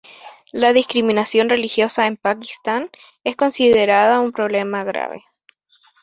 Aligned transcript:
La 0.51 0.73
discriminación 0.73 1.47
religiosa 1.47 2.07
en 2.07 2.17
Pakistán 2.17 2.89
es 3.23 3.35
considerada 3.35 4.19
un 4.19 4.31
problema 4.31 4.83
grave. 4.83 5.23